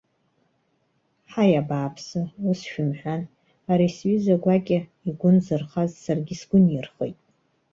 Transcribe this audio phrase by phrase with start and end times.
[1.31, 3.21] Ҳаи, абааԥсы, ус шәымҳәан,
[3.71, 7.17] ари сҩыза гәакьа агәы нзырхаз, саргьы сгәы нирхеит.